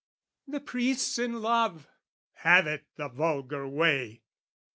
[0.47, 1.87] "The priest's in love,"
[2.37, 4.23] have it the vulgar way!